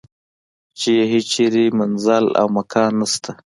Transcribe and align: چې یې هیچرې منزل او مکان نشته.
چې 0.79 0.89
یې 0.97 1.03
هیچرې 1.13 1.65
منزل 1.79 2.25
او 2.39 2.47
مکان 2.57 2.91
نشته. 3.01 3.31